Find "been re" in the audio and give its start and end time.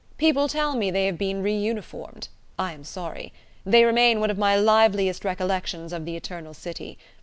1.19-1.55